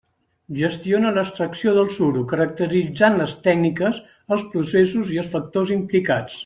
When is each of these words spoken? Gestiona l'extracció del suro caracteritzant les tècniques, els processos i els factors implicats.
Gestiona 0.59 1.11
l'extracció 1.17 1.73
del 1.75 1.91
suro 1.97 2.25
caracteritzant 2.33 3.21
les 3.21 3.39
tècniques, 3.49 4.03
els 4.37 4.49
processos 4.57 5.17
i 5.17 5.25
els 5.25 5.35
factors 5.37 5.79
implicats. 5.81 6.39